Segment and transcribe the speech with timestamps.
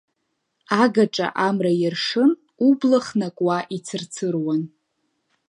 [0.81, 2.31] Агаҿа амра иаршын,
[2.67, 4.61] убла хнакуа ицырцыруан.